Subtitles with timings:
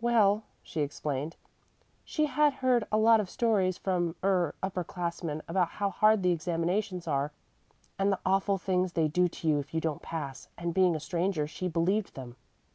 [0.00, 1.36] "Well," she explained,
[2.02, 6.30] "she had heard a lot of stories from er upper classmen about how hard the
[6.30, 7.30] examinations are,
[7.98, 10.98] and the awful things they do to you if you don't pass, and being a
[10.98, 12.36] stranger, she believed them.